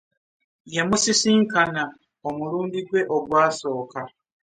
[0.75, 1.83] Yamusisisnkana
[2.27, 4.01] omulundi gwe ogwasooka.